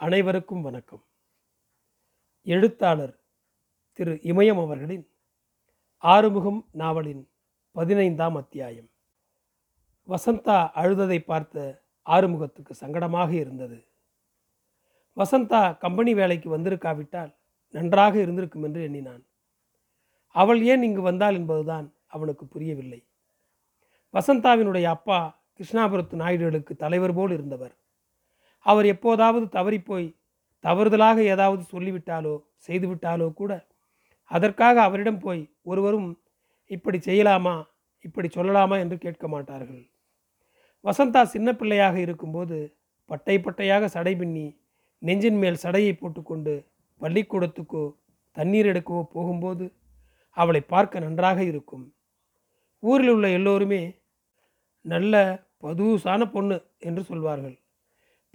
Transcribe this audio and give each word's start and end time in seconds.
அனைவருக்கும் 0.00 0.62
வணக்கம். 0.62 1.04
எழுத்தாளர் 2.42 3.20
திரு 3.92 4.12
இமயம் 4.12 4.60
அவர்களின் 4.60 5.10
ஆறுமுகம் 5.96 6.68
நாவலின் 6.72 7.28
பதினைந்தாம் 7.72 8.34
அத்தியாயம். 8.34 8.88
வசந்தா 10.08 10.70
அழுததை 10.74 11.18
பார்த்த 11.18 11.84
ஆறுமுகத்துக்கு 12.06 12.74
சங்கடமாக 12.80 13.30
இருந்தது. 13.32 13.88
வசந்தா 15.16 15.78
கம்பெனி 15.78 16.14
வேலைக்கு 16.14 16.58
வந்திருக்காவிட்டால் 16.58 17.34
நன்றாக 17.70 18.20
இருந்திருக்கும் 18.20 18.62
என்று 18.62 18.82
எண்ணினான். 18.82 19.26
அவள் 20.28 20.62
ஏன் 20.62 20.82
இங்கு 20.82 21.00
வந்தாள் 21.00 21.34
என்பதுதான் 21.34 21.94
அவனுக்கு 22.06 22.46
புரியவில்லை. 22.46 23.06
வசந்தாவினுடைய 24.12 24.84
அப்பா 24.84 25.42
கிருஷ்ணாபுரத்து 25.58 26.12
நாயுடுகளுக்கு 26.12 26.76
தலைவர் 26.76 27.14
போல் 27.14 27.30
இருந்தவர். 27.30 27.76
அவர் 28.66 28.86
எப்போதாவது 28.86 29.46
தவறிப்போய் 29.46 30.08
தவறுதலாக 30.64 31.18
ஏதாவது 31.24 31.62
சொல்லிவிட்டாலோ 31.72 32.34
செய்துவிட்டாலோ 32.66 33.32
கூட 33.32 33.52
அதற்காக 34.30 34.76
அவரிடம் 34.82 35.18
போய் 35.18 35.42
ஒருவரும் 35.62 36.08
இப்படி 36.70 36.98
செய்யலாமா 36.98 37.54
இப்படி 38.04 38.28
சொல்லலாமா 38.28 38.76
என்று 38.78 38.98
கேட்க 38.98 39.28
மாட்டார்கள். 39.28 39.82
வசந்தா 40.84 41.22
சின்ன 41.22 41.48
பிள்ளையாக 41.54 41.96
இருக்கும்போது 42.00 42.58
பட்டை 43.10 43.36
பட்டையாக 43.38 43.84
சடை 43.86 44.16
பின்னி 44.16 44.46
நெஞ்சின் 45.02 45.38
மேல் 45.38 45.62
சடையை 45.62 45.92
போட்டுக்கொண்டு 45.92 46.54
பள்ளிக்கூடத்துக்கோ 47.00 47.84
தண்ணீர் 48.36 48.66
எடுக்கவோ 48.66 49.02
போகும்போது 49.14 49.64
அவளை 50.36 50.60
பார்க்க 50.60 51.00
நன்றாக 51.00 51.38
இருக்கும். 51.44 51.86
ஊரில் 52.82 53.08
உள்ள 53.08 53.28
எல்லோருமே 53.28 53.82
நல்ல 54.84 55.14
பதுவுசான 55.62 56.30
பொண்ணு 56.30 56.56
என்று 56.78 57.02
சொல்வார்கள். 57.04 57.56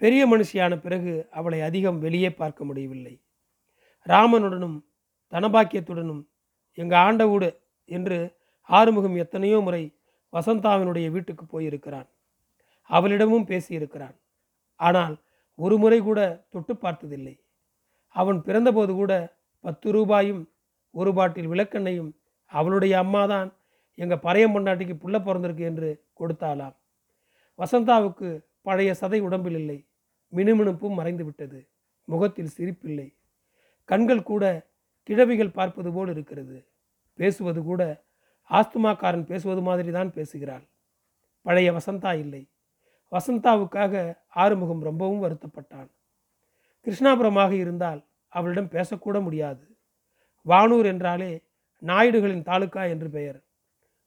பெரிய 0.01 0.27
மனுஷியான 0.27 0.73
பிறகு 0.81 1.27
அவளை 1.31 1.61
அதிகம் 1.61 1.99
வெளியே 1.99 2.29
பார்க்க 2.31 2.65
முடியவில்லை. 2.65 3.13
ராமனுடனும் 4.05 4.77
தனபாக்கியத்துடனும் 5.31 6.23
எங்கள் 6.77 6.99
ஆண்டவூடு 6.99 7.49
என்று 7.85 8.17
ஆறுமுகம் 8.69 9.15
எத்தனையோ 9.15 9.59
முறை 9.59 9.83
வசந்தாவினுடைய 10.33 11.11
வீட்டுக்கு 11.11 11.45
போயிருக்கிறான். 11.45 12.07
அவளிடமும் 12.89 13.47
பேசியிருக்கிறான். 13.47 14.15
ஆனால் 14.79 15.15
ஒரு 15.55 15.77
முறை 15.77 15.99
கூட 15.99 16.45
தொட்டு 16.49 16.73
பார்த்ததில்லை. 16.75 17.35
அவன் 18.15 18.39
பிறந்தபோது 18.41 18.93
கூட 18.93 19.13
பத்து 19.59 19.91
ரூபாயும் 19.91 20.41
ஒரு 20.91 21.13
பாட்டில் 21.13 21.47
விளக்கெண்ணையும் 21.47 22.11
அவளுடைய 22.45 22.93
அம்மாதான் 23.03 23.49
எங்கள் 23.97 24.23
பறையம் 24.23 24.53
பொண்டாட்டிக்கு 24.55 24.95
புள்ள 25.03 25.17
பிறந்திருக்கு 25.19 25.59
என்று 25.59 25.89
கொடுத்தாளாம். 26.19 26.75
வசந்தாவுக்கு 27.59 28.29
பழைய 28.65 28.95
சதை 29.01 29.19
உடம்பில் 29.19 29.55
இல்லை 29.55 29.85
மினுமினுப்பும் 30.33 30.93
மறைந்து 30.93 31.25
விட்டது 31.25 31.59
முகத்தில் 32.07 32.53
சிரிப்பில்லை. 32.57 33.15
கண்கள் 33.89 34.23
கூட 34.23 34.43
கிழவிகள் 35.03 35.51
பார்ப்பது 35.51 35.91
போல் 35.91 36.07
இருக்கிறது. 36.07 36.57
பேசுவது 37.19 37.63
கூட 37.63 37.81
ஆஸ்துமாக்காரன் 38.49 39.25
பேசுவது 39.25 39.61
மாதிரி 39.61 39.91
தான் 39.91 40.11
பேசுகிறாள். 40.11 40.65
பழைய 41.41 41.69
வசந்தா 41.71 42.11
இல்லை. 42.17 42.49
வசந்தாவுக்காக 43.11 44.17
ஆறுமுகம் 44.29 44.81
ரொம்பவும் 44.81 45.23
வருத்தப்பட்டான். 45.23 45.89
கிருஷ்ணாபுரமாக 46.87 47.51
இருந்தால் 47.51 48.01
அவளிடம் 48.33 48.69
பேசக்கூட 48.69 49.17
முடியாது. 49.21 49.63
வானூர் 50.45 50.85
என்றாலே 50.85 51.31
நாயுடுகளின் 51.81 52.47
தாலுக்கா 52.49 52.89
என்று 52.89 53.09
பெயர். 53.09 53.39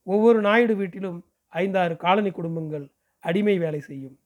ஒவ்வொரு 0.07 0.41
நாயுடு 0.41 0.75
வீட்டிலும் 0.77 1.19
ஐந்தாறு 1.53 1.97
காலனி 1.97 2.31
குடும்பங்கள் 2.31 2.87
அடிமை 3.19 3.59
வேலை 3.59 3.81
செய்யும். 3.81 4.17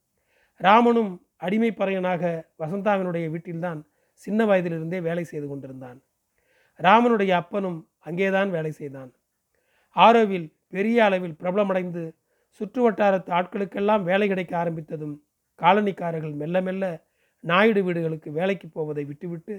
ராமனும் 0.61 1.12
அடிமை 1.36 1.70
பறையனாக 1.70 2.22
வசந்தாவினுடைய 2.58 3.30
வீட்டில்தான் 3.30 3.80
சின்ன 4.12 4.44
வயதிலிருந்தே 4.47 5.00
வேலை 5.00 5.25
செய்து 5.25 5.48
கொண்டிருந்தான். 5.48 5.98
ராமனுடைய 6.78 7.30
அப்பனும் 7.30 7.78
அங்கேதான் 7.98 8.50
வேலை 8.50 8.70
செய்தான். 8.70 9.11
ஆரோவில் 9.97 10.47
பெரிய 10.69 11.04
அளவில் 11.04 11.38
பிரபலமடைந்து 11.41 12.03
சுற்று 12.48 12.91
வட்டாரத்து 12.91 13.31
ஆட்களுக்கெல்லாம் 13.31 14.03
வேலை 14.03 14.28
கிடைக்க 14.28 14.53
ஆரம்பித்ததும் 14.65 15.16
காலனிக்காரர்கள் 15.59 16.34
மெல்ல 16.34 16.60
மெல்ல 16.60 16.84
நாயுடு 17.44 17.84
வீடுகளுக்கு 17.84 18.32
வேலைக்கு 18.32 18.69
போவதை 18.69 19.04
விட்டுவிட்டு 19.04 19.54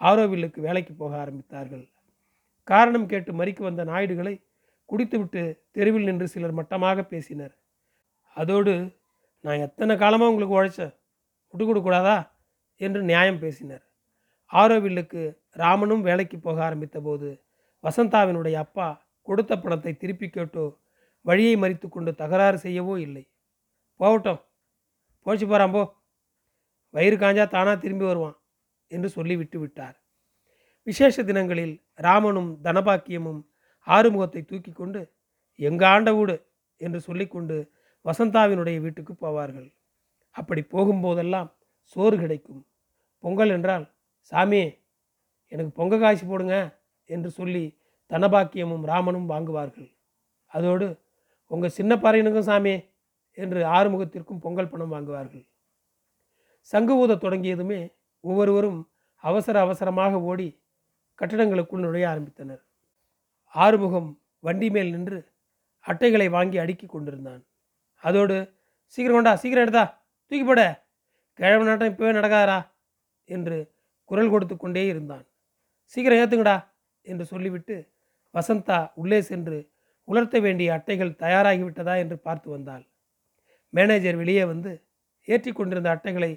ஆரோவில்லுக்கு 0.00 0.60
வேலைக்கு 0.60 0.94
போக 0.94 1.12
ஆரம்பித்தார்கள். 1.24 1.84
காரணம் 2.68 3.06
கேட்டு 3.06 3.32
மறிக்க 3.32 3.60
வந்த 3.62 3.84
நாயுடுகளை 3.84 4.34
குடித்துவிட்டு 4.84 5.42
தெருவில் 5.70 6.04
நின்று 6.04 6.28
சிலர் 6.28 6.52
மட்டமாக 6.52 7.04
பேசினர். 7.04 7.54
அதோடு 8.36 8.74
நான் 9.44 9.62
எத்தனை 9.66 9.94
காலமாக 9.96 10.30
உங்களுக்கு 10.32 10.58
உழைச்சேன் 10.58 10.94
விட்டு 11.54 11.64
கொடுக்கூடாதா 11.64 12.16
என்று 12.80 13.00
நியாயம் 13.10 13.40
பேசினர். 13.44 13.82
ஆரோவில்லுக்கு 14.52 15.22
ராமனும் 15.62 16.04
வேலைக்கு 16.08 16.36
போக 16.38 16.58
ஆரம்பித்த 16.66 16.98
போது 17.00 17.28
வசந்தாவினுடைய 17.84 18.56
அப்பா 18.64 18.88
கொடுத்த 19.28 19.52
பணத்தை 19.56 19.92
திருப்பி 19.96 20.26
கேட்டோ 20.28 20.64
வழியை 21.24 21.54
மறித்து 21.62 21.86
கொண்டு 21.88 22.10
தகராறு 22.20 22.58
செய்யவோ 22.64 22.94
இல்லை. 23.06 23.24
போகட்டும். 24.00 24.40
போச்சு 25.26 25.46
போகிறாம்போ 25.46 25.82
வயிறு 26.94 27.16
காஞ்சா 27.16 27.44
தானாக 27.48 27.76
திரும்பி 27.78 28.04
வருவான் 28.04 28.36
என்று 28.90 29.08
சொல்லி 29.08 29.34
விட்டு 29.40 29.58
விட்டார். 29.60 29.96
விசேஷ 30.86 31.22
தினங்களில் 31.22 31.74
ராமனும் 32.06 32.50
தனபாக்கியமும் 32.64 33.40
ஆறுமுகத்தை 33.86 34.42
தூக்கி 34.44 34.72
கொண்டு 34.72 35.00
எங்க 35.58 35.82
ஆண்ட 35.88 36.10
வீடு? 36.14 36.36
என்று 36.80 36.98
சொல்லிக்கொண்டு 37.00 37.56
வசந்தாவினுடைய 38.04 38.80
வீட்டுக்கு 38.80 39.12
போவார்கள். 39.14 39.68
அப்படி 40.36 40.62
போகும்போதெல்லாம் 40.62 41.48
சோறு 41.82 42.16
கிடைக்கும். 42.18 42.66
பொங்கல் 43.18 43.50
என்றால் 43.50 43.84
சாமி 44.32 44.60
எனக்கு 45.48 45.70
பொங்க 45.70 45.98
காய்ச்சி 45.98 46.26
போடுங்க 46.26 46.56
என்று 47.04 47.30
சொல்லி 47.30 47.64
தனபாக்கியமும் 48.10 48.84
ராமனும் 48.84 49.30
வாங்குவார்கள். 49.30 49.88
அதோடு 50.46 50.86
உங்கள் 51.46 51.76
சின்ன 51.78 51.92
பறையனுக்கும் 51.96 52.48
சாமி 52.50 52.74
என்று 53.38 53.60
ஆறுமுகத்திற்கும் 53.64 54.40
பொங்கல் 54.40 54.68
பணம் 54.68 54.92
வாங்குவார்கள். 54.94 55.44
சங்கு 56.60 56.94
ஊத 56.96 57.14
தொடங்கியதுமே 57.14 57.80
ஒவ்வொருவரும் 58.20 58.80
அவசர 59.24 59.60
அவசரமாக 59.60 60.20
ஓடி 60.20 60.48
கட்டடங்களுக்குள் 61.18 61.84
நுழைய 61.84 62.06
ஆரம்பித்தனர். 62.08 62.62
ஆறுமுகம் 63.54 64.10
வண்டி 64.38 64.70
மேல் 64.70 64.90
நின்று 64.90 65.18
அட்டைகளை 65.86 66.28
வாங்கி 66.30 66.58
அடுக்கி 66.58 66.86
கொண்டிருந்தான். 66.86 67.42
அதோடு 68.04 68.36
சீக்கிரம் 68.94 69.16
கொண்டா 69.16 69.32
சீக்கிரம் 69.42 69.64
எடுத்தா 69.66 69.84
தூக்கி 70.32 70.44
போட 70.44 70.62
கிழவு 71.38 71.64
நாட்டம் 71.68 71.90
இப்போவே 71.92 72.12
நடக்காதரா 72.18 72.58
என்று 73.28 73.56
குரல் 74.10 74.32
கொடுத்து 74.32 74.54
கொண்டே 74.56 74.84
இருந்தான். 74.92 75.24
சீக்கிரம் 75.92 76.20
ஏற்றுங்கடா 76.22 76.56
என்று 77.06 77.24
சொல்லிவிட்டு 77.32 77.76
வசந்தா 78.34 78.78
உள்ளே 79.00 79.20
சென்று 79.30 79.58
உலர்த்த 80.08 80.36
வேண்டிய 80.40 80.68
அட்டைகள் 80.76 81.18
தயாராகிவிட்டதா 81.22 81.94
என்று 82.02 82.16
பார்த்து 82.18 82.48
வந்தாள். 82.50 82.84
மேனேஜர் 83.72 84.20
வெளியே 84.22 84.44
வந்து 84.44 84.72
ஏற்றி 85.28 85.50
கொண்டிருந்த 85.52 85.88
அட்டைகளை 85.94 86.30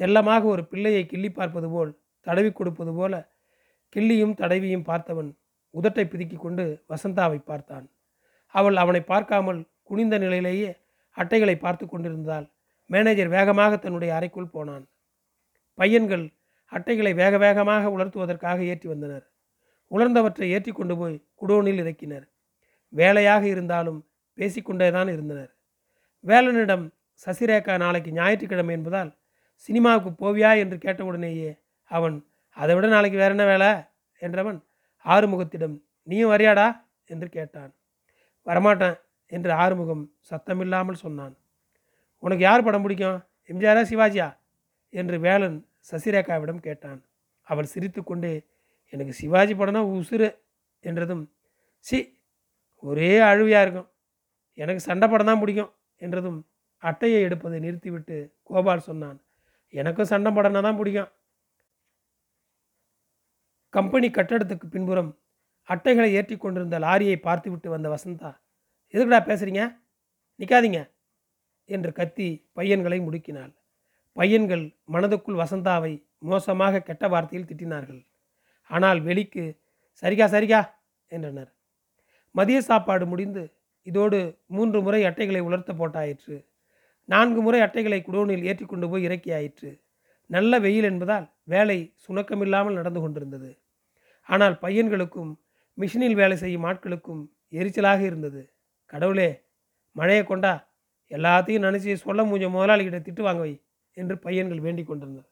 செல்லமாக 0.00 0.42
ஒரு 0.54 0.62
பிள்ளையை 0.70 1.02
கிள்ளி 1.06 1.30
பார்ப்பது 1.30 1.68
போல் 1.70 1.90
தடவி 2.26 2.50
கொடுப்பது 2.52 2.92
போல 2.98 3.14
கிள்ளியும் 3.94 4.34
தடவியும் 4.40 4.86
பார்த்தவன் 4.90 5.30
உதட்டை 5.74 6.04
பிதுக்கி 6.04 6.36
கொண்டு 6.36 6.64
வசந்தாவை 6.90 7.38
பார்த்தான். 7.50 7.86
அவள் 8.54 8.76
அவனை 8.76 9.02
பார்க்காமல் 9.12 9.60
குனிந்த 9.88 10.16
நிலையிலேயே 10.18 10.70
அட்டைகளை 11.16 11.56
பார்த்து 11.56 11.84
கொண்டிருந்ததால் 11.86 12.46
மேனேஜர் 12.90 13.28
வேகமாக 13.28 13.72
தன்னுடைய 13.76 14.14
அறைக்குள் 14.14 14.52
போனான். 14.54 14.84
பையன்கள் 15.78 16.24
அட்டைகளை 16.72 17.12
வேக 17.14 17.38
வேகமாக 17.38 17.90
உலர்த்துவதற்காக 17.90 18.58
ஏற்றி 18.64 18.88
வந்தனர். 18.88 19.24
உலர்ந்தவற்றை 19.90 20.48
ஏற்றி 20.50 20.72
கொண்டு 20.72 20.94
போய் 20.96 21.16
குடோனில் 21.34 21.80
இறக்கினர். 21.82 22.26
வேலையாக 22.92 23.42
இருந்தாலும் 23.46 24.00
பேசிக்கொண்டே 24.38 24.90
தான் 24.90 25.08
இருந்தனர். 25.08 25.50
வேலனிடம் 26.24 26.84
சசிரேகா 27.26 27.74
நாளைக்கு 27.76 28.10
ஞாயிற்றுக்கிழமை 28.12 28.74
என்பதால் 28.74 29.10
சினிமாவுக்கு 29.68 30.10
போவியா? 30.22 30.50
என்று 30.58 30.76
கேட்டவுடனேயே 30.78 31.50
அவன் 31.90 32.16
அதை 32.56 32.74
விட 32.74 32.86
நாளைக்கு 32.86 33.18
வேற 33.18 33.30
என்ன 33.30 33.44
வேலை? 33.44 33.70
என்றவன் 34.22 34.58
ஆறுமுகத்திடம் 35.04 35.76
நீயும் 36.02 36.32
வரியாடா? 36.32 36.66
என்று 37.06 37.28
கேட்டான். 37.28 37.72
வரமாட்டேன். 38.46 38.96
என்று 39.32 39.52
ஆறுமுகம் 39.62 40.04
சத்தமில்லாமல் 40.30 41.02
சொன்னான். 41.04 41.34
உனக்கு 42.22 42.44
யார் 42.44 42.66
படம் 42.66 42.84
பிடிக்கும்? 42.84 43.18
எம்ஜிஆரா 43.50 43.82
சிவாஜியா? 43.90 44.28
என்று 44.92 45.16
வேலன் 45.26 45.58
சசிரேகாவிடம் 45.90 46.64
கேட்டான். 46.66 47.00
அவள் 47.46 47.72
சிரித்துக்கொண்டே 47.74 48.34
எனக்கு 48.92 49.12
சிவாஜி 49.20 49.54
படம்னா 49.60 49.82
உசுறு 49.98 50.28
என்றதும் 50.84 51.24
சி 51.84 51.98
ஒரே 52.82 53.12
அழுவியாக 53.30 53.64
இருக்கும். 53.64 53.88
எனக்கு 54.58 54.82
சண்டை 54.88 55.06
படம் 55.08 55.30
தான் 55.30 55.42
பிடிக்கும் 55.42 55.72
என்றதும் 56.00 56.38
அட்டையை 56.82 57.18
எடுப்பதை 57.26 57.58
நிறுத்திவிட்டு 57.64 58.16
கோபால் 58.48 58.86
சொன்னான். 58.88 59.18
எனக்கும் 59.74 60.10
சண்டை 60.12 60.30
படம்னா 60.36 60.62
தான் 60.68 60.78
பிடிக்கும். 60.80 61.10
கம்பெனி 63.74 64.08
கட்டடத்துக்கு 64.10 64.66
பின்புறம் 64.74 65.10
அட்டைகளை 65.68 66.08
ஏற்றி 66.18 66.36
கொண்டிருந்த 66.36 66.78
லாரியை 66.86 67.16
பார்த்துவிட்டு 67.26 67.68
வந்த 67.74 67.88
வசந்தா 67.94 68.30
எதுக்குடா 68.94 69.20
பேசுகிறீங்க 69.28 69.62
நிற்காதீங்க 70.40 70.80
என்று 71.68 71.92
கத்தி 71.92 72.28
பையன்களை 72.56 72.98
முடுக்கினாள். 73.00 73.52
பையன்கள் 74.16 74.64
மனதுக்குள் 74.94 75.40
வசந்தாவை 75.42 75.92
மோசமாக 76.18 76.82
கெட்ட 76.88 77.08
வார்த்தையில் 77.08 77.48
திட்டினார்கள். 77.50 78.02
ஆனால் 78.70 79.00
வெளிக்கு 79.00 79.44
சரிகா 80.02 80.26
சரிகா 80.34 80.60
என்றனர். 81.08 81.50
மதிய 82.34 82.58
சாப்பாடு 82.60 83.06
முடிந்து 83.06 83.42
இதோடு 83.86 84.18
மூன்று 84.46 84.78
முறை 84.82 85.00
அட்டைகளை 85.04 85.40
உலர்த்த 85.40 85.72
போட்டாயிற்று. 85.72 86.36
நான்கு 87.08 87.40
முறை 87.40 87.60
அட்டைகளை 87.60 87.98
குடோனில் 88.02 88.44
ஏற்றி 88.50 88.64
கொண்டு 88.66 88.86
போய் 88.90 89.06
இறக்கியாயிற்று. 89.08 89.70
நல்ல 90.30 90.58
வெயில் 90.58 90.84
என்பதால் 90.84 91.26
வேலை 91.44 91.78
சுணக்கமில்லாமல் 92.04 92.78
நடந்து 92.80 93.00
கொண்டிருந்தது. 93.00 93.50
ஆனால் 94.28 94.54
பையன்களுக்கும் 94.64 95.32
மிஷினில் 95.78 96.14
வேலை 96.14 96.36
செய்யும் 96.36 96.66
ஆட்களுக்கும் 96.70 97.22
எரிச்சலாக 97.50 98.00
இருந்தது. 98.00 98.42
கடவுளே 98.92 99.44
மழையை 99.92 100.24
கொண்டா 100.24 100.52
எல்லாத்தையும் 101.10 101.64
நினச்சி 101.66 101.94
சொல்ல 101.94 102.24
முடிஞ்ச 102.24 102.46
முதலாளிகிட்ட 102.50 102.98
திட்டு 103.06 103.22
வாங்க 103.22 103.40
வை 103.40 103.62
என்று 103.92 104.18
பையன்கள் 104.18 104.60
வேண்டிக் 104.60 104.86
கொண்டிருந்தனர். 104.86 105.30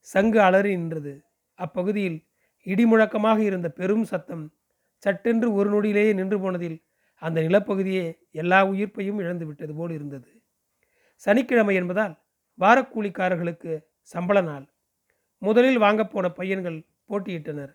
சங்கு 0.00 0.40
அலறி 0.40 0.76
நின்றது. 0.76 1.12
அப்பகுதியில் 1.58 2.18
இடிமுழக்கமாக 2.66 3.38
இருந்த 3.38 3.68
பெரும் 3.70 4.04
சத்தம் 4.04 4.44
சட்டென்று 5.02 5.52
ஒரு 5.52 5.68
நொடியிலேயே 5.70 6.12
நின்று 6.14 6.40
போனதில் 6.40 6.78
அந்த 7.22 7.40
நிலப்பகுதியே 7.40 8.04
எல்லா 8.30 8.66
உயிர்ப்பையும் 8.66 9.18
இழந்து 9.18 9.46
விட்டது 9.46 9.74
போல் 9.74 9.90
இருந்தது. 9.90 10.30
சனிக்கிழமை 11.22 11.74
என்பதால் 11.74 12.14
வாரக்கூலிக்காரர்களுக்கு 12.58 13.72
சம்பள 14.02 14.40
நாள். 14.40 14.66
முதலில் 15.38 15.78
வாங்கப்போன 15.78 16.28
பையன்கள் 16.28 16.78
போட்டியிட்டனர். 17.08 17.72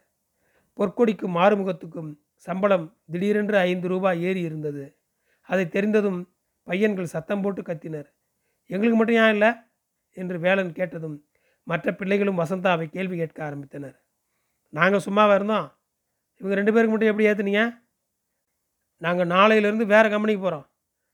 பொற்கொடிக்கும் 0.80 1.36
மாறுமுகத்துக்கும் 1.36 2.10
சம்பளம் 2.38 2.86
திடீரென்று 3.12 3.58
ஐந்து 3.58 3.88
ரூபாய் 3.88 4.24
ஏறி 4.24 4.42
இருந்தது. 4.42 4.98
அதை 5.50 5.70
தெரிந்ததும் 5.70 6.20
பையன்கள் 6.68 7.06
சத்தம் 7.06 7.42
போட்டு 7.42 7.62
கத்தினர். 7.62 8.08
எங்களுக்கு 8.70 8.98
மட்டும் 8.98 9.16
ஏன் 9.16 9.34
இல்லை? 9.34 9.52
என்று 10.18 10.40
வேலன் 10.40 10.74
கேட்டதும் 10.74 11.18
மற்ற 11.64 11.92
பிள்ளைகளும் 11.92 12.40
வசந்தாவை 12.40 12.90
கேள்வி 12.90 13.18
கேட்க 13.18 13.40
ஆரம்பித்தனர். 13.50 13.98
நாங்கள் 14.74 15.06
சும்மாவாக 15.06 15.36
இருந்தோம்? 15.36 15.68
இவங்க 16.42 16.56
ரெண்டு 16.56 16.74
பேருக்கு 16.74 16.94
மட்டும் 16.94 17.10
எப்படி 17.10 17.28
ஏற்றுனீங்க 17.28 17.64
நாங்கள் 19.02 19.28
நாளையிலேருந்து 19.28 19.86
வேறு 19.86 20.10
கம்பெனிக்கு 20.10 20.42
போகிறோம் 20.42 20.68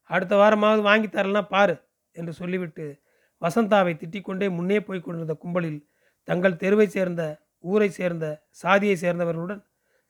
அடுத்த 0.10 0.36
வாரமாவது 0.36 0.82
வாங்கி 0.82 1.08
தரலன்னா 1.08 1.42
பாரு 1.48 1.76
என்று 2.12 2.34
சொல்லிவிட்டு 2.34 2.86
வசந்தாவை 3.42 3.94
திட்டிக்கொண்டே 3.98 4.48
முன்னே 4.50 4.80
போய் 4.80 5.02
கொண்டிருந்த 5.02 5.34
கும்பலில் 5.34 5.80
தங்கள் 6.28 6.56
தெருவை 6.56 6.88
சேர்ந்த 6.88 7.24
ஊரை 7.64 7.90
சேர்ந்த 7.90 8.26
சாதியை 8.50 8.96
சேர்ந்தவர்களுடன் 8.96 9.62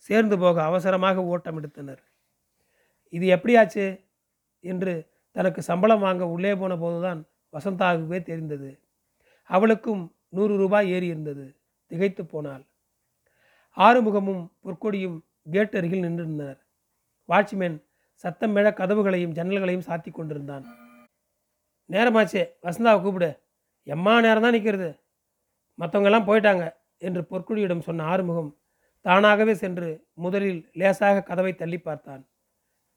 சேர்ந்து 0.09 0.39
போக 0.39 0.63
அவசரமாக 0.63 1.23
ஓட்டம் 1.23 1.57
எடுத்தனர். 1.57 2.03
இது 3.09 3.25
எப்படியாச்சு? 3.27 4.05
என்று 4.59 5.11
தனக்கு 5.31 5.61
சம்பளம் 5.61 6.00
வாங்க 6.00 6.27
உள்ளே 6.27 6.55
போன 6.55 6.77
போதுதான் 6.77 7.27
வசந்தாவுக்கே 7.53 8.23
தெரிந்தது. 8.23 8.79
அவளுக்கும் 9.44 10.15
நூறு 10.29 10.57
ரூபாய் 10.57 10.91
ஏறி 10.91 11.07
இருந்தது. 11.07 11.55
திகைத்து 11.88 12.25
போனாள். 12.25 12.67
ஆறுமுகமும் 13.77 14.51
பொற்கொடியும் 14.65 15.17
கேட் 15.51 15.75
அருகில் 15.75 16.03
நின்றிருந்தனர். 16.03 16.59
வாட்ச்மேன் 17.29 17.83
சத்தம் 18.15 18.51
மேல 18.51 18.69
கதவுகளையும் 18.69 19.35
ஜன்னல்களையும் 19.35 19.88
சாத்தி 19.88 20.11
கொண்டிருந்தான். 20.11 20.65
நேரமாச்சே 21.89 22.44
வசந்தாவை 22.61 23.01
கூப்பிடு. 23.01 23.31
எம்மா 23.83 24.21
நேரம் 24.21 24.41
தான் 24.41 24.51
நிற்கிறது 24.51 25.01
மற்றவங்கெல்லாம் 25.79 26.27
போயிட்டாங்க 26.27 26.73
என்று 26.97 27.21
பொற்குழியிடம் 27.29 27.79
சொன்ன 27.79 28.03
ஆறுமுகம் 28.03 28.62
தானாகவே 29.05 29.53
சென்று 29.53 29.89
முதலில் 30.23 30.61
லேசாக 30.79 31.23
கதவை 31.29 31.51
தள்ளி 31.55 31.79
பார்த்தான். 31.79 32.21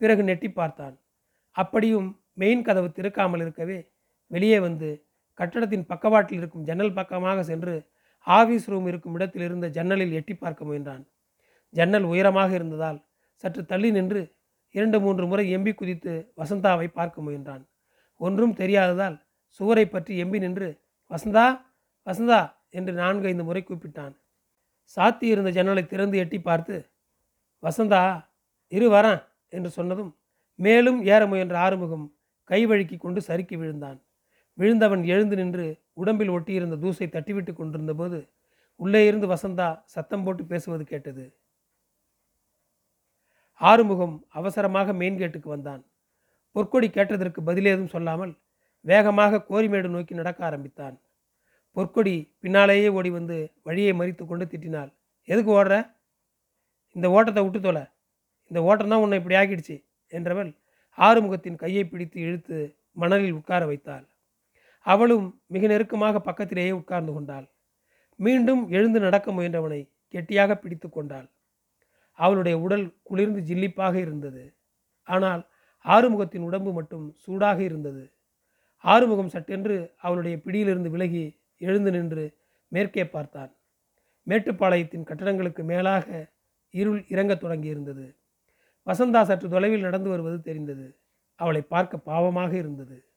பிறகு 0.01 0.23
நெட்டி 0.29 0.49
பார்த்தான். 0.51 0.95
அப்படியும் 1.57 2.09
மெயின் 2.41 2.63
கதவு 2.63 2.89
திறக்காமல் 2.97 3.43
இருக்கவே 3.45 3.79
வெளியே 4.31 4.59
வந்து 4.59 4.89
கட்டடத்தின் 5.41 5.87
பக்கவாட்டில் 5.91 6.39
இருக்கும் 6.39 6.67
ஜன்னல் 6.69 6.97
பக்கமாக 6.99 7.43
சென்று 7.43 7.75
ஆஃபீஸ் 8.27 8.67
ரூம் 8.73 8.87
இருக்கும் 8.87 9.15
இடத்தில் 9.17 9.45
இருந்த 9.49 9.67
ஜன்னலில் 9.77 10.17
எட்டி 10.19 10.35
பார்க்க 10.35 10.69
முயன்றான். 10.69 11.03
ஜன்னல் 11.75 12.07
உயரமாக 12.13 12.51
இருந்ததால் 12.59 12.99
சற்று 13.45 13.63
தள்ளி 13.65 13.91
நின்று 13.91 14.21
இரண்டு 14.75 14.99
மூன்று 15.01 15.25
முறை 15.31 15.45
எம்பி 15.57 15.73
குதித்து 15.75 16.13
வசந்தாவை 16.41 16.87
பார்க்க 16.99 17.27
முயன்றான். 17.27 17.63
ஒன்றும் 18.21 18.55
தெரியாததால் 18.61 19.17
சுவரை 19.61 19.85
பற்றி 19.89 20.13
எம்பி 20.23 20.39
நின்று 20.45 20.69
வசந்தா 21.11 21.47
வசந்தா 22.07 22.41
என்று 22.79 22.93
நான்கு 22.93 23.29
ஐந்து 23.31 23.45
முறை 23.45 23.63
கூப்பிட்டான். 23.65 24.15
சாத்தி 24.95 25.23
இருந்த 25.23 25.51
ஜன்னலை 25.51 25.87
திறந்து 25.87 26.17
எட்டி 26.19 26.39
பார்த்து 26.41 26.77
வசந்தா 27.63 28.03
இரு 28.73 28.87
வரேன் 28.91 29.23
என்று 29.49 29.71
சொன்னதும் 29.71 30.13
மேலும் 30.59 30.99
ஏற 31.05 31.23
முயன்ற 31.27 31.59
ஆறுமுகம் 31.59 32.07
கைவழுக்கி 32.51 32.97
கொண்டு 32.99 33.21
சறுக்கி 33.21 33.57
விழுந்தான். 33.57 33.99
விழுந்தவன் 34.59 35.03
எழுந்து 35.05 35.37
நின்று 35.37 35.67
உடம்பில் 35.93 36.29
ஒட்டியிருந்த 36.29 36.77
தூசை 36.85 37.07
தட்டிவிட்டு 37.09 37.53
கொண்டிருந்த 37.53 37.95
போது 37.95 38.19
உள்ளே 38.81 39.07
இருந்து 39.07 39.27
வசந்தா 39.27 39.67
சத்தம் 39.85 40.25
போட்டு 40.25 40.45
பேசுவது 40.45 40.85
கேட்டது. 40.85 41.25
ஆறுமுகம் 43.61 44.17
அவசரமாக 44.29 44.93
மெயின் 44.93 45.19
கேட்டுக்கு 45.19 45.49
வந்தான். 45.49 45.83
பொற்கொடி 46.57 46.89
கேட்டதற்கு 46.91 47.41
பதிலேதும் 47.43 47.93
சொல்லாமல் 47.95 48.33
வேகமாக 48.85 49.43
கோரிமேடு 49.49 49.89
நோக்கி 49.89 50.15
நடக்க 50.15 50.41
ஆரம்பித்தான். 50.45 50.97
பொற்கொடி 51.77 52.15
பின்னாலேயே 52.43 52.89
ஓடி 52.99 53.11
வந்து 53.11 53.37
வழியை 53.63 53.93
மறித்து 54.01 54.25
கொண்டு 54.27 54.45
திட்டினாள். 54.45 54.91
எதுக்கு 55.29 55.51
ஓடுற? 55.59 55.75
இந்த 56.97 57.07
ஓட்டத்தை 57.17 57.43
விட்டு 57.45 57.61
தொலை. 57.61 57.85
இந்த 58.51 58.59
ஓட்டம் 58.69 58.93
தான் 58.93 59.03
உன்னை 59.05 59.19
இப்படி 59.21 59.37
ஆக்கிடுச்சு 59.41 59.77
என்றவள் 60.13 60.51
ஆறுமுகத்தின் 60.99 61.61
கையை 61.63 61.85
பிடித்து 61.85 62.19
இழுத்து 62.27 62.59
மணலில் 62.93 63.37
உட்கார 63.39 63.63
வைத்தாள். 63.67 64.05
அவளும் 64.87 65.27
மிக 65.55 65.67
நெருக்கமாக 65.67 66.21
பக்கத்திலேயே 66.21 66.73
உட்கார்ந்து 66.81 67.13
கொண்டாள். 67.13 67.47
மீண்டும் 68.21 68.63
எழுந்து 68.71 68.99
நடக்க 69.01 69.33
முயன்றவனை 69.33 69.81
கெட்டியாக 70.15 70.53
பிடித்து 70.57 70.89
கொண்டாள். 70.89 71.27
அவளுடைய 72.19 72.57
உடல் 72.59 72.87
குளிர்ந்து 73.03 73.41
ஜில்லிப்பாக 73.49 73.95
இருந்தது. 73.95 74.45
ஆனால் 75.09 75.43
ஆறுமுகத்தின் 75.85 76.47
உடம்பு 76.49 76.71
மட்டும் 76.73 77.07
சூடாக 77.25 77.59
இருந்தது. 77.63 78.05
ஆறுமுகம் 78.85 79.33
சட்டென்று 79.35 79.77
அவளுடைய 79.97 80.37
பிடியிலிருந்து 80.45 80.91
விலகி 80.91 81.25
எழுந்து 81.59 81.91
நின்று 81.91 82.39
மேற்கே 82.69 83.09
பார்த்தான். 83.09 83.57
மேட்டுப்பாளையத்தின் 84.27 85.07
கட்டடங்களுக்கு 85.07 85.63
மேலாக 85.63 86.33
இருள் 86.71 87.05
இறங்கத் 87.09 87.43
தொடங்கியிருந்தது. 87.43 88.17
வசந்தா 88.87 89.23
சற்று 89.23 89.49
தொலைவில் 89.49 89.81
நடந்து 89.81 90.09
வருவது 90.09 90.43
தெரிந்தது. 90.43 90.99
அவளை 91.35 91.61
பார்க்க 91.61 91.99
பாவமாக 92.07 92.53
இருந்தது. 92.53 93.09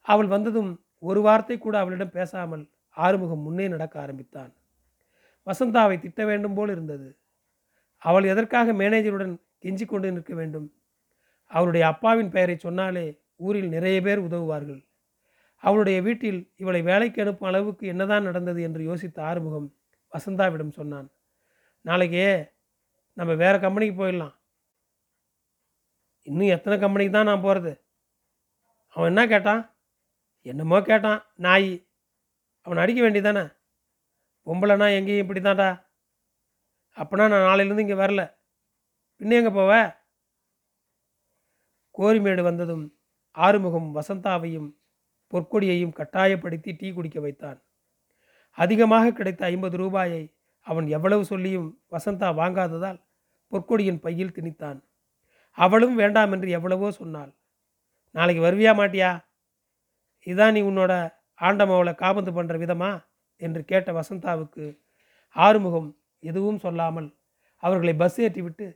அவள் 0.00 0.26
வந்ததும் 0.26 0.84
ஒரு 0.98 1.20
வார்த்தை 1.20 1.58
கூட 1.58 1.78
அவளிடம் 1.78 2.10
பேசாமல் 2.10 2.70
ஆறுமுகம் 2.88 3.38
முன்னே 3.38 3.68
நடக்க 3.68 4.00
ஆரம்பித்தான். 4.00 4.54
வசந்தாவை 5.46 6.00
திட்ட 6.00 6.24
வேண்டும் 6.24 6.54
போல் 6.54 6.70
இருந்தது. 6.70 7.18
அவள் 7.98 8.24
எதற்காக 8.24 8.72
மேனேஜருடன் 8.72 9.40
கெஞ்சி 9.62 9.86
கொண்டு 9.86 10.12
நிற்க 10.12 10.34
வேண்டும்? 10.34 10.72
அவளுடைய 11.46 11.86
அப்பாவின் 11.86 12.30
பெயரை 12.30 12.58
சொன்னாலே 12.58 13.20
ஊரில் 13.36 13.68
நிறைய 13.68 14.00
பேர் 14.00 14.18
உதவுவார்கள். 14.18 14.89
அவளுடைய 15.62 15.98
வீட்டில் 16.02 16.40
இவளை 16.56 16.80
வேலைக்கு 16.82 17.22
அனுப்பும் 17.22 17.48
அளவுக்கு 17.50 17.84
என்னதான் 17.86 18.26
நடந்தது 18.28 18.60
என்று 18.62 18.82
யோசித்த 18.90 19.18
ஆறுமுகம் 19.30 19.68
வசந்தாவிடம் 20.12 20.78
சொன்னான் 20.78 21.08
நாளைக்கே 21.84 22.28
நம்ம 23.16 23.32
வேறு 23.34 23.58
கம்பெனிக்கு 23.60 23.94
போயிடலாம். 24.00 24.34
இன்னும் 26.26 26.54
எத்தனை 26.56 26.76
கம்பெனிக்கு 26.78 27.12
தான் 27.14 27.30
நான் 27.30 27.44
போகிறது 27.46 27.72
அவன் 28.96 29.10
என்ன 29.12 29.22
கேட்டான்? 29.26 29.62
என்னமோ 30.46 30.78
கேட்டான் 30.80 31.20
நாய். 31.46 31.70
அவன் 32.66 32.82
அடிக்க 32.82 33.00
வேண்டியதானே 33.02 33.44
பொம்பளைனா 34.46 34.86
எங்கேயும் 34.98 35.22
இப்படி 35.24 35.40
தான்டா 35.40 35.68
அப்போனா 36.96 37.24
நான் 37.32 37.46
நாளையிலேருந்து 37.48 37.84
இங்கே 37.86 37.98
வரல. 38.02 38.22
பின்ன 39.20 39.36
எங்கே 39.40 39.52
போவ? 39.58 39.72
கோரிமேடு 41.94 42.42
வந்ததும் 42.48 42.84
ஆறுமுகம் 43.36 43.88
வசந்தாவையும் 43.98 44.68
பொற்கொடியையும் 45.30 45.92
கட்டாயப்படுத்தி 45.92 46.72
டீ 46.72 46.92
குடிக்க 46.92 47.20
வைத்தான். 47.20 47.58
அதிகமாக 48.58 49.12
கிடைத்த 49.12 49.44
ஐம்பது 49.44 49.76
ரூபாயை 49.76 50.22
அவன் 50.66 50.86
எவ்வளவு 50.86 51.24
சொல்லியும் 51.24 51.68
வசந்தா 51.90 52.28
வாங்காததால் 52.40 52.98
பொற்கொடியின் 53.52 54.00
பையில் 54.00 54.32
திணித்தான். 54.32 54.78
அவளும் 55.58 55.94
வேண்டாம் 55.94 56.32
என்று 56.32 56.50
எவ்வளவோ 56.50 56.90
சொன்னாள். 56.90 57.30
நாளைக்கு 58.14 58.42
வருவியா 58.44 58.72
மாட்டியா? 58.80 59.10
இதான் 60.26 60.52
நீ 60.52 60.60
உன்னோட 60.62 60.92
ஆண்டமாவளை 61.40 61.94
காபந்து 61.94 62.32
பண்ணுற 62.32 62.56
விதமா? 62.58 62.90
என்று 63.36 63.64
கேட்ட 63.64 63.92
வசந்தாவுக்கு 63.92 64.64
ஆறுமுகம் 65.36 65.88
எதுவும் 66.18 66.58
சொல்லாமல் 66.58 67.08
அவர்களை 67.56 67.94
பஸ் 67.94 68.20
ஏற்றிவிட்டு 68.20 68.66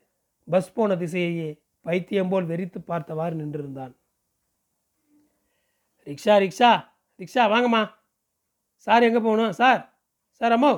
பஸ் 0.49 0.73
போன 0.73 0.95
திசையையே 0.95 1.51
பைத்தியம் 1.81 2.29
போல் 2.29 2.47
வெறித்து 2.47 2.79
பார்த்தவாறு 2.79 3.35
நின்றிருந்தான். 3.37 3.93
ரிக்ஷா 6.07 6.35
ரிக்ஷா 6.45 6.71
ரிக்ஷா 7.21 7.43
வாங்கம்மா. 7.53 7.83
சார் 8.87 9.07
எங்கே 9.09 9.21
போகணும்? 9.27 9.53
சார் 9.61 9.81
சார் 10.41 10.55
அம்மோ 10.57 10.73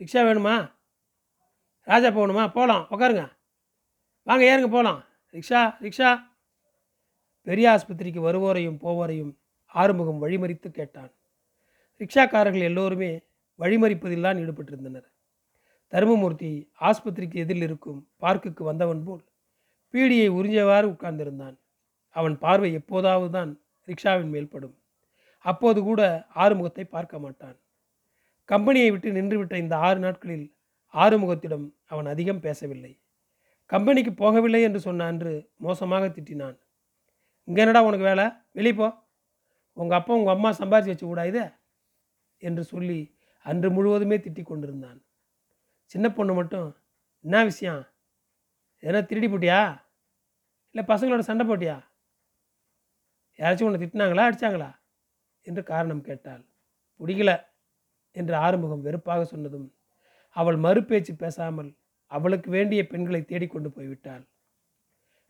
ரிக்ஷா 0.00 0.22
வேணுமா? 0.28 0.54
ராஜா 1.88 2.08
போகணுமா? 2.18 2.44
போகலாம் 2.56 2.84
உட்காருங்க 2.94 3.24
வாங்க 4.26 4.42
ஏறுங்க 4.50 4.68
போகலாம். 4.76 5.00
Rickshaw 5.34 5.60
rickshaw. 5.84 6.10
பெரிய 7.46 7.66
ஆஸ்பத்திரிக்கு 7.74 8.20
வருவோரையும் 8.28 8.78
போவோரையும் 8.84 9.32
ஆறுமுகம் 9.74 10.22
வழிமறித்து 10.24 10.68
கேட்டான். 10.70 11.12
ரிக்ஷாக்காரர்கள் 12.00 12.68
எல்லோருமே 12.70 13.10
வழிமறிப்பதில் 13.58 14.26
தான் 14.26 14.40
ஈடுபட்டிருந்தனர். 14.42 15.06
தருமமூர்த்தி 15.92 16.50
ஆஸ்பத்திரிக்கு 16.88 17.36
எதிரில் 17.44 17.66
இருக்கும் 17.68 18.00
பார்க்குக்கு 18.22 18.62
வந்தவன் 18.70 19.02
போல் 19.06 19.22
பீடியை 19.94 20.28
உறிஞ்சவாறு 20.38 20.86
உட்கார்ந்திருந்தான். 20.94 21.56
அவன் 22.16 22.34
பார்வை 22.44 22.70
எப்போதாவது 22.80 23.30
தான் 23.38 23.52
ரிக்ஷாவின் 23.88 24.28
மேல் 24.28 24.48
படும். 24.48 24.78
அப்போது 25.38 25.82
கூட 25.82 26.26
ஆறுமுகத்தை 26.34 26.84
பார்க்க 26.84 27.18
மாட்டான். 27.18 27.56
கம்பெனியை 28.44 28.90
விட்டு 28.90 29.12
நின்றுவிட்ட 29.12 29.56
இந்த 29.56 29.76
ஆறு 29.76 29.98
நாட்களில் 29.98 30.56
ஆறுமுகத்திடம் 30.94 31.74
அவன் 31.86 32.06
அதிகம் 32.06 32.40
பேசவில்லை. 32.40 33.00
கம்பெனிக்கு 33.66 34.10
போகவில்லை 34.10 34.62
என்று 34.62 34.80
சொன்ன 34.80 35.04
அன்று 35.04 35.50
மோசமாக 35.56 36.06
திட்டினான். 36.06 36.56
இங்கே 37.44 37.60
என்னடா 37.60 37.82
உனக்கு 37.82 38.04
வேலை? 38.04 38.26
வெளியே 38.52 38.74
போ. 38.74 39.04
உங்கள் 39.72 39.98
அப்பா 39.98 40.14
உங்கள் 40.14 40.34
அம்மா 40.34 40.50
சம்பாரிச்சு 40.50 40.92
வச்சு 40.92 41.06
கூடாது 41.06 41.52
என்று 42.38 42.64
சொல்லி 42.64 43.16
அன்று 43.46 43.70
முழுவதுமே 43.70 44.16
திட்டிக் 44.16 44.50
கொண்டிருந்தான். 44.50 45.04
சின்ன 45.84 46.12
பொண்ணு 46.12 46.34
மட்டும்? 46.34 46.76
என்ன 47.20 47.44
விஷயம்? 47.44 47.82
எதனா 48.82 49.06
திருடி 49.06 49.28
போட்டியா? 49.28 49.60
இல்லை 50.74 50.84
பசங்களோட 50.88 51.18
சண்டை 51.18 51.46
போட்டியா? 51.46 51.76
யாராச்சும் 53.38 53.68
உன்னை 53.68 53.80
திட்டினாங்களா 53.82 54.26
அடித்தாங்களா 54.28 54.70
என்று 55.46 55.62
காரணம் 55.72 56.06
கேட்டாள். 56.08 56.42
பிடிக்கல 57.00 57.32
என்று 58.16 58.34
ஆறுமுகம் 58.46 58.84
வெறுப்பாக 58.86 59.24
சொன்னதும் 59.32 59.66
அவள் 60.36 60.58
மறுபேச்சு 60.64 61.12
பேசாமல் 61.22 61.70
அவளுக்கு 62.10 62.48
வேண்டிய 62.50 62.80
பெண்களை 62.92 63.20
தேடிக்கொண்டு 63.24 63.68
போய்விட்டாள் 63.76 64.24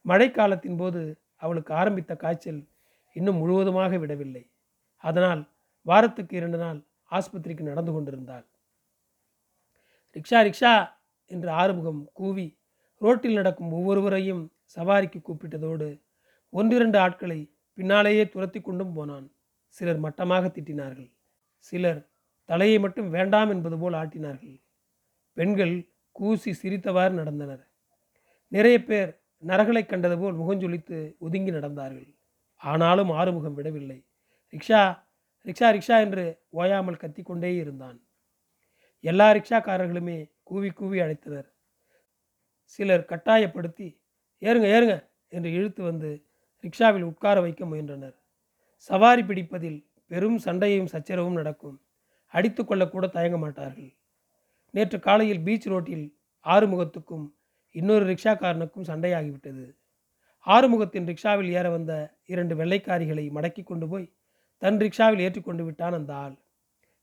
மழைக்காலத்தின் 0.05 0.79
போது 0.81 1.01
அவளுக்கு 1.45 1.73
ஆரம்பித்த 1.75 2.13
காய்ச்சல் 2.17 2.61
இன்னும் 3.17 3.41
முழுவதுமாக 3.43 3.93
விடவில்லை. 3.99 4.43
அதனால் 5.05 5.43
வாரத்துக்கு 5.87 6.35
இரண்டு 6.37 6.59
நாள் 6.59 6.79
ஆஸ்பத்திரிக்கு 7.11 7.65
நடந்து 7.71 7.93
கொண்டிருந்தாள். 7.93 8.47
ரிக்ஷா 10.17 10.39
ரிக்ஷா 10.49 10.75
என்று 11.31 11.51
ஆறுமுகம் 11.63 12.01
கூவி 12.19 12.47
ரோட்டில் 13.01 13.39
நடக்கும் 13.41 13.73
ஒவ்வொருவரையும் 13.79 14.43
சவாரிக்கு 14.77 15.19
கூப்பிட்டதோடு 15.21 15.89
ஒன்றிரண்டு 16.53 16.99
ஆட்களை 16.99 17.41
பின்னாலேயே 17.79 18.25
துரத்தி 18.29 18.61
கொண்டும் 18.61 18.93
போனான். 18.93 19.27
சிலர் 19.69 20.01
மட்டமாக 20.05 20.49
திட்டினார்கள். 20.49 21.11
சிலர் 21.59 22.01
தலையை 22.45 22.79
மட்டும் 22.79 23.09
வேண்டாம் 23.09 23.51
என்பது 23.51 23.79
போல் 23.79 23.93
ஆட்டினார்கள். 23.93 24.57
பெண்கள் 25.33 25.75
கூசி 26.13 26.51
சிரித்தவாறு 26.63 27.15
நடந்தனர். 27.21 27.65
நிறைய 28.53 28.85
பேர் 28.85 29.11
நரகளை 29.43 29.83
கண்டது 29.87 30.17
போல் 30.19 30.37
முகஞ்சொலித்து 30.41 30.99
ஒதுங்கி 31.19 31.51
நடந்தார்கள். 31.51 32.09
ஆனாலும் 32.57 33.11
ஆறுமுகம் 33.11 33.55
விடவில்லை. 33.55 33.99
ரிக்ஷா 34.53 34.83
ரிக்ஷா 35.47 35.69
ரிக்ஷா 35.77 35.97
என்று 36.01 36.25
ஓயாமல் 36.51 37.01
கத்திக்கொண்டே 37.03 37.51
இருந்தான். 37.63 37.99
எல்லா 39.01 39.27
ரிக்ஷாக்காரர்களுமே 39.33 40.17
கூவி 40.43 40.71
கூவி 40.71 40.99
அழைத்தனர். 41.01 41.49
சிலர் 42.65 43.05
கட்டாயப்படுத்தி 43.05 43.89
ஏறுங்க 44.43 44.69
ஏறுங்க 44.77 44.97
என்று 45.29 45.51
இழுத்து 45.53 45.83
வந்து 45.83 46.11
ரிக்ஷாவில் 46.65 47.03
உட்கார 47.03 47.41
வைக்க 47.41 47.65
முயன்றனர். 47.65 48.17
சவாரி 48.77 49.23
பிடிப்பதில் 49.23 49.87
பெரும் 50.07 50.39
சண்டையும் 50.39 50.87
சச்சரவும் 50.87 51.33
நடக்கும். 51.33 51.81
அடித்து 52.27 52.63
கொள்ளக்கூட 52.63 53.09
தயங்க 53.11 53.39
மாட்டார்கள். 53.39 53.97
நேற்று 54.71 55.01
காலையில் 55.01 55.41
பீச் 55.41 55.67
ரோட்டில் 55.67 56.19
ஆறுமுகத்துக்கும் 56.45 57.35
இன்னொரு 57.71 58.05
ரிக்ஷாக்காரனுக்கும் 58.07 58.89
சண்டையாகிவிட்டது. 58.89 59.77
ஆறுமுகத்தின் 60.47 61.07
ரிக்ஷாவில் 61.07 61.51
ஏற 61.51 61.71
வந்த 61.71 62.19
இரண்டு 62.27 62.55
வெள்ளைக்காரிகளை 62.55 63.25
மடக்கி 63.31 63.63
கொண்டு 63.65 63.89
போய் 63.89 64.13
தன் 64.59 64.79
ரிக்ஷாவில் 64.79 65.19
ஏற்றிக்கொண்டு 65.19 65.65
விட்டான் 65.65 65.93
அந்த 65.93 66.15
ஆள். 66.15 66.37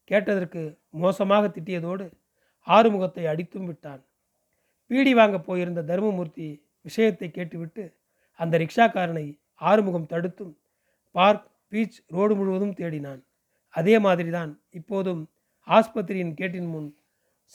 கேட்டதற்கு 0.03 0.79
மோசமாக 0.89 1.47
திட்டியதோடு 1.47 2.11
ஆறுமுகத்தை 2.67 3.25
அடித்தும் 3.25 3.65
விட்டான். 3.65 4.05
பீடி 4.87 5.13
வாங்க 5.13 5.39
போயிருந்த 5.39 5.81
தர்மமூர்த்தி 5.81 6.63
விஷயத்தை 6.81 7.31
கேட்டுவிட்டு 7.31 7.83
அந்த 8.39 8.57
ரிக்ஷாக்காரனை 8.57 9.25
ஆறுமுகம் 9.69 10.09
தடுத்தும் 10.11 10.53
பார்க் 11.15 11.45
பீச் 11.71 11.97
ரோடு 12.15 12.33
முழுவதும் 12.35 12.77
தேடினான். 12.79 13.21
அதே 13.73 13.95
மாதிரிதான் 13.99 14.51
இப்போதும் 14.79 15.21
ஆஸ்பத்திரியின் 15.67 16.35
கேட்டின் 16.39 16.69
முன் 16.73 16.89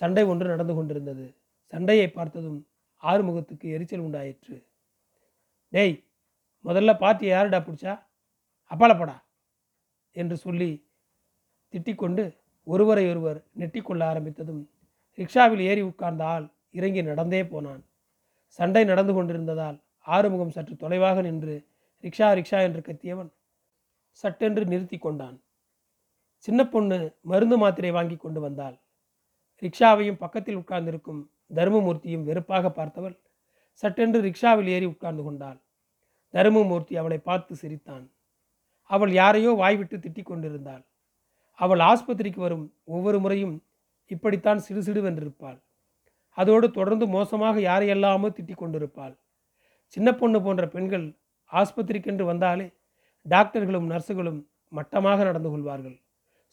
சண்டை 0.01 0.25
ஒன்று 0.25 0.47
நடந்து 0.47 0.75
கொண்டிருந்தது. 0.75 1.27
சண்டையை 1.73 2.09
பார்த்ததும் 2.11 2.59
ஆறுமுகத்துக்கு 3.03 3.67
எரிச்சல் 3.77 4.05
உண்டாயிற்று. 4.07 4.57
டேய் 5.73 5.97
முதல்ல 6.65 6.91
பார்ட்டியை 6.99 7.33
யாருடா 7.35 7.59
பிடிச்சா? 7.59 7.93
அப்பாலப்படா 8.71 9.17
என்று 10.17 10.37
சொல்லி 10.45 10.71
திட்டிக்கொண்டு 11.73 12.25
ஒருவரை 12.67 13.05
ஒருவர் 13.11 13.39
நெட்டிக்கொள்ள 13.59 14.03
ஆரம்பித்ததும் 14.11 14.63
ரிக்ஷாவில் 15.19 15.63
ஏறி 15.71 15.83
உட்கார்ந்த 15.91 16.23
ஆள் 16.35 16.47
இறங்கி 16.79 17.03
நடந்தே 17.03 17.43
போனான். 17.53 17.83
சண்டை 18.59 18.83
நடந்து 18.91 19.13
கொண்டிருந்ததால் 19.13 19.79
ஆறுமுகம் 20.07 20.55
சற்று 20.57 20.75
தொலைவாக 20.77 21.23
நின்று 21.27 21.57
ரிக்ஷா 22.05 22.29
ரிக்ஷா 22.39 22.59
என்று 22.67 22.81
கத்தியவன் 22.89 23.31
சட்டென்று 24.25 24.65
நிறுத்தி 24.65 24.99
கொண்டான். 24.99 25.37
சின்ன 26.47 26.61
பொண்ணு 26.69 26.99
மருந்து 27.31 27.57
மாத்திரை 27.57 27.91
வாங்கி 27.91 28.17
கொண்டு 28.17 28.41
வந்தாள். 28.41 28.77
ரிக்ஷாவையும் 29.63 30.21
பக்கத்தில் 30.23 30.59
உட்கார்ந்திருக்கும் 30.61 31.21
தருமமூர்த்தியும் 31.55 32.27
வெறுப்பாக 32.29 32.71
பார்த்தவள் 32.79 33.17
சட்டென்று 33.83 34.19
ரிக்ஷாவில் 34.21 34.69
ஏறி 34.75 34.87
உட்கார்ந்து 34.87 35.23
கொண்டாள். 35.23 35.59
தருமமூர்த்தி 36.35 36.95
அவளை 36.97 37.19
பார்த்து 37.19 37.53
சிரித்தான். 37.57 38.05
அவள் 38.91 39.13
யாரையோ 39.13 39.51
வாய்விட்டு 39.53 39.97
திட்டிக் 39.97 40.31
கொண்டிருந்தாள். 40.31 40.83
அவள் 41.59 41.81
ஆஸ்பத்திரிக்கு 41.91 42.41
வரும் 42.47 42.67
ஒவ்வொரு 42.85 43.19
முறையும் 43.21 43.55
இப்படித்தான் 44.11 44.61
சிடுசிடுவென்றிருப்பாள் 44.67 45.59
அதோடு 46.39 46.67
தொடர்ந்து 46.71 47.07
மோசமாக 47.07 47.57
யாரையெல்லாமோ 47.61 48.29
திட்டிக் 48.37 48.61
கொண்டிருப்பாள். 48.63 49.15
சின்ன 49.97 50.09
பொண்ணு 50.15 50.39
போன்ற 50.43 50.65
பெண்கள் 50.69 51.07
ஆஸ்பத்திரிக்கென்று 51.53 52.25
வந்தாலே 52.31 52.67
டாக்டர்களும் 53.27 53.87
நர்ஸுகளும் 53.93 54.41
மட்டமாக 54.77 55.25
நடந்து 55.29 55.51
கொள்வார்கள். 55.51 55.97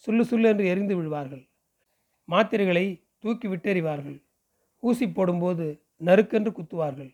சுல்லு 0.08 0.24
சுல்லு 0.30 0.48
என்று 0.52 0.66
எரிந்து 0.72 0.94
விழுவார்கள். 0.98 1.44
மாத்திரைகளை 2.30 2.86
தூக்கி 3.24 3.48
விட்டெறிவார்கள். 3.48 4.18
ஊசி 4.84 5.06
போடும்போது 5.08 5.66
நறுக்கென்று 6.08 6.52
குத்துவார்கள். 6.58 7.12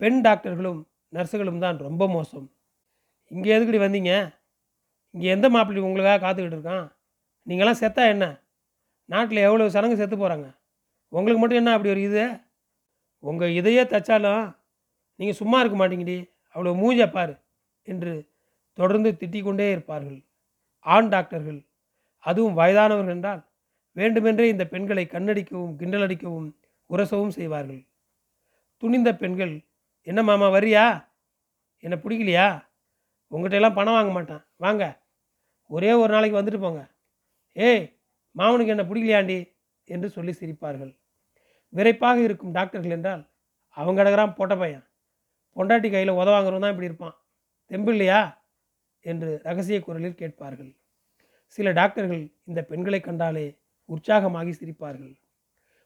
பெண் 0.00 0.20
டாக்டர்களும் 0.26 0.80
நர்ஸுகளும் 1.16 1.62
தான் 1.64 1.78
ரொம்ப 1.86 2.02
மோசம். 2.16 2.46
இங்கே 3.30 3.50
எதுக்கடி 3.56 3.80
வந்தீங்க? 3.84 4.12
இங்கே 5.14 5.28
எந்த 5.36 5.46
மாப்பிள்ளை 5.54 5.82
உங்களுக்காக 5.88 6.20
காத்துக்கிட்டு 6.24 6.58
இருக்கான்? 6.58 6.86
நீங்களாம் 7.46 7.80
செத்தா 7.82 8.02
என்ன? 8.14 8.26
நாட்டில் 9.08 9.46
எவ்வளோ 9.48 9.68
சடங்கு 9.74 10.00
செத்து 10.00 10.16
போகிறாங்க 10.16 10.48
உங்களுக்கு 11.12 11.40
மட்டும் 11.42 11.60
என்ன 11.60 11.72
அப்படி 11.76 11.92
ஒரு 11.94 12.02
இது? 12.08 12.24
உங்கள் 13.22 13.56
இதையே 13.60 13.82
தைச்சாலும் 13.92 14.44
நீங்கள் 15.20 15.38
சும்மா 15.40 15.56
இருக்க 15.60 15.76
மாட்டீங்கடி. 15.80 16.18
அவ்வளோ 16.54 16.72
மூஞ்ச 16.82 17.12
பாரு 17.12 17.34
என்று 17.82 18.30
தொடர்ந்து 18.72 19.10
திட்டிக் 19.12 19.42
கொண்டே 19.42 19.70
இருப்பார்கள். 19.70 20.24
ஆண் 20.78 21.08
டாக்டர்கள் 21.08 21.66
அதுவும் 22.18 22.58
வயதானவர்கள் 22.58 23.14
என்றால் 23.14 23.48
வேண்டுமென்றே 23.92 24.48
இந்த 24.48 24.66
பெண்களை 24.66 25.04
கண்ணடிக்கவும் 25.04 25.76
கிண்டலடிக்கவும் 25.78 26.48
உரசவும் 26.90 27.28
செய்வார்கள். 27.28 27.86
துணிந்த 28.76 29.16
பெண்கள் 29.16 29.54
என்ன 30.02 30.22
மாமா 30.22 30.48
வரியா? 30.50 31.06
என்னை 31.78 31.98
பிடிக்கலையா? 31.98 32.68
உங்கள்கிட்ட 33.30 33.52
எல்லாம் 33.52 33.74
பணம் 33.74 33.92
வாங்க 33.92 34.12
மாட்டான். 34.12 34.46
வாங்க. 34.56 35.02
ஒரே 35.66 35.92
ஒரு 35.92 36.12
நாளைக்கு 36.12 36.40
வந்துட்டு 36.40 36.60
போங்க. 36.60 36.82
ஏய் 37.52 37.98
மாமனுக்கு 38.36 38.66
என்ன 38.66 38.82
பிடிக்கலையாண்டி? 38.82 39.38
என்று 39.84 40.10
சொல்லி 40.10 40.32
சிரிப்பார்கள். 40.40 40.98
விரைப்பாக 41.68 42.18
இருக்கும் 42.22 42.50
டாக்டர்கள் 42.50 42.90
என்றால் 42.90 43.22
அவங்க 43.68 44.02
கிடக்கிறான் 44.02 44.34
போட்ட 44.34 44.56
பையன். 44.56 44.84
பொண்டாட்டி 45.60 45.88
கையில் 45.90 46.18
உதவாங்கிறவன் 46.20 46.64
தான் 46.64 46.70
இப்படி 46.70 46.90
இருப்பான். 46.90 47.16
தெம்பு 47.70 47.92
இல்லையா? 47.92 48.20
என்று 49.04 49.40
ரகசிய 49.42 49.80
குரலில் 49.80 50.20
கேட்பார்கள். 50.20 50.70
சில 51.48 51.72
டாக்டர்கள் 51.72 52.22
இந்த 52.44 52.60
பெண்களை 52.62 53.00
கண்டாலே 53.00 53.58
உற்சாகமாகி 53.88 54.52
சிரிப்பார்கள். 54.60 55.14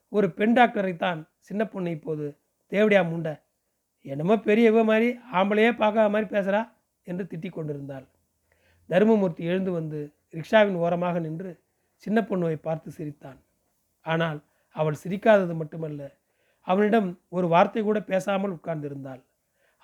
ஒரு 0.08 0.26
பெண் 0.30 0.54
டாக்டரைத்தான் 0.56 1.20
சின்ன 1.38 1.62
பொண்ணு 1.66 1.90
இப்போது 1.90 2.26
தேவடியா 2.72 3.02
முண்டை 3.02 3.34
என்னமோ 4.04 4.36
பெரியவ 4.36 4.84
மாதிரி 4.84 5.08
ஆம்பளையே 5.32 5.70
பார்க்காத 5.76 6.08
மாதிரி 6.08 6.26
பேசுகிறா 6.36 6.62
என்று 7.02 7.24
திட்டிக் 7.24 7.56
கொண்டிருந்தாள். 7.56 8.06
தருமமூர்த்தி 8.90 9.42
எழுந்து 9.44 9.72
வந்து 9.72 10.14
ரிக்ஷாவின் 10.34 10.74
ஓரமாக 10.74 11.18
நின்று 11.18 11.50
சின்ன 11.96 12.20
பொண்ணுவை 12.20 12.54
பார்த்து 12.54 12.90
சிரித்தான். 12.90 13.38
ஆனால் 14.00 14.38
அவள் 14.76 15.02
சிரிக்காதது 15.04 15.54
மட்டுமல்ல 15.54 16.18
அவனிடம் 16.60 17.20
ஒரு 17.28 17.48
வார்த்தை 17.48 17.82
கூட 17.82 18.00
பேசாமல் 18.00 18.54
உட்கார்ந்திருந்தாள். 18.54 19.22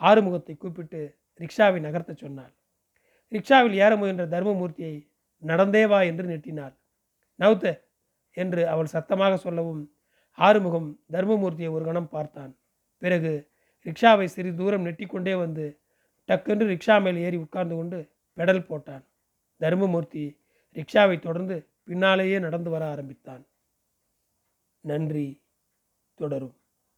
ஆறுமுகத்தை 0.00 0.56
கூப்பிட்டு 0.56 1.18
ரிக்ஷாவை 1.40 1.78
நகர்த்தச் 1.80 2.16
சொன்னாள். 2.16 2.52
ரிக்ஷாவில் 3.32 3.72
ஏற 3.72 3.96
முயன்ற 3.96 4.26
தர்மமூர்த்தியை 4.26 5.08
நடந்தே 5.38 5.86
வா 5.86 6.00
என்று 6.02 6.24
நெட்டினாள் 6.24 6.74
நவுத்த 7.38 7.82
என்று 8.32 8.68
அவள் 8.68 8.86
சத்தமாக 8.86 9.36
சொல்லவும் 9.36 9.94
ஆறுமுகம் 10.38 11.00
தர்மமூர்த்தியை 11.12 11.70
ஒரு 11.70 11.84
கணம் 11.84 12.08
பார்த்தான். 12.08 12.58
பிறகு 12.98 13.50
ரிக்ஷாவை 13.84 14.24
சிறிது 14.24 14.56
தூரம் 14.56 14.86
நெட்டிக்கொண்டே 14.86 15.38
வந்து 15.38 15.80
டக்கென்று 16.28 16.66
ரிக்ஷா 16.74 17.02
மேல் 17.02 17.16
ஏறி 17.16 17.36
உட்கார்ந்து 17.36 17.74
கொண்டு 17.74 17.98
பெடல் 18.36 18.66
போட்டான். 18.70 19.04
தர்மமூர்த்தி 19.60 20.24
ரிக்ஷாவை 20.76 21.18
தொடர்ந்து 21.18 21.68
பின்னாலேயே 21.84 22.38
நடந்து 22.38 22.70
வர 22.70 22.88
ஆரம்பித்தான். 22.88 23.46
நன்றி. 24.84 25.42
தொடரும். 26.14 26.59